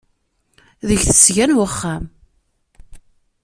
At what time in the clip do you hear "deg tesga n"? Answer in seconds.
0.87-1.55